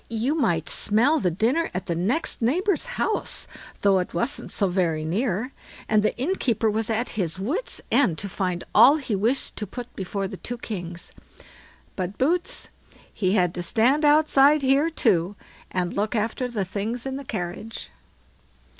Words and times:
you 0.09 0.33
might 0.33 0.67
smell 0.67 1.19
the 1.19 1.29
dinner 1.29 1.69
at 1.75 1.85
the 1.85 1.93
next 1.93 2.41
neighbour's 2.41 2.85
house, 2.97 3.45
though 3.83 3.99
it 3.99 4.15
wasn't 4.15 4.51
so 4.51 4.67
very 4.67 5.05
near; 5.05 5.53
and 5.87 6.01
the 6.01 6.17
innkeeper 6.17 6.71
was 6.71 6.89
at 6.89 7.09
his 7.09 7.37
wits' 7.37 7.81
end 7.91 8.17
to 8.17 8.27
find 8.27 8.63
all 8.73 8.95
he 8.95 9.15
wished 9.15 9.55
to 9.55 9.67
put 9.67 9.95
before 9.95 10.27
the 10.27 10.37
two 10.37 10.57
kings. 10.57 11.11
But 11.95 12.17
Boots, 12.17 12.69
he 13.13 13.33
had 13.33 13.53
to 13.53 13.61
stand 13.61 14.03
outside 14.03 14.63
here 14.63 14.89
too, 14.89 15.35
and 15.69 15.93
look 15.93 16.15
after 16.15 16.47
the 16.47 16.65
things 16.65 17.05
in 17.05 17.17
the 17.17 17.23
carriage. 17.23 17.91